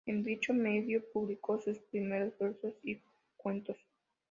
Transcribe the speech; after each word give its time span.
En 0.07 0.23
dicho 0.23 0.51
medio 0.55 1.03
publicó 1.13 1.59
sus 1.59 1.77
primeros 1.77 2.35
versos 2.39 2.73
y 2.83 2.97
cuentos. 3.37 3.77